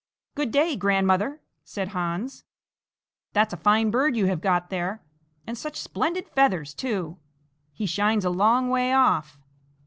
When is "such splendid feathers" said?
5.55-6.73